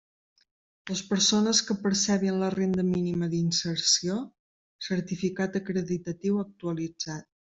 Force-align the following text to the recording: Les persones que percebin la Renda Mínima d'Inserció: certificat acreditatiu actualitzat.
Les 0.91 1.01
persones 1.09 1.59
que 1.67 1.75
percebin 1.81 2.39
la 2.45 2.49
Renda 2.55 2.85
Mínima 2.87 3.29
d'Inserció: 3.35 4.17
certificat 4.89 5.61
acreditatiu 5.63 6.43
actualitzat. 6.47 7.31